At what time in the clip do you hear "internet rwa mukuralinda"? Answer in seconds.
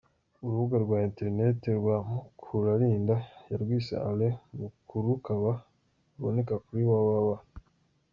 1.09-3.15